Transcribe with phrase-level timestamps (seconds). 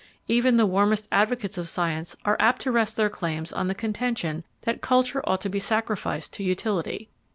[0.27, 4.43] Even the warmest advocates of science are apt to rest their claims on the contention
[4.61, 7.11] that culture ought to be sacrificed to utility.